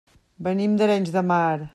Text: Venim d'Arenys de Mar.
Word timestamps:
Venim 0.47 0.73
d'Arenys 0.79 1.13
de 1.17 1.25
Mar. 1.33 1.55